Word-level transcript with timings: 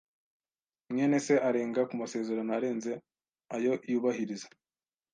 mwene 0.91 1.17
se 1.25 1.35
arenga 1.47 1.81
ku 1.89 1.93
masezerano 2.01 2.51
arenze 2.57 2.93
ayo 3.55 3.73
yubahiriza. 3.91 4.47